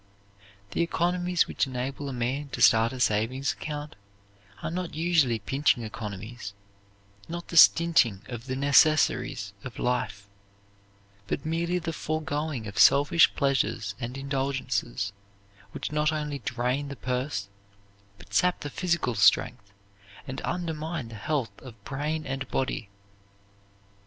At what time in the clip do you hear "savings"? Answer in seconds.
2.99-3.53